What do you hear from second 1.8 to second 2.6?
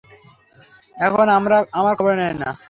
খবরও নেয় না।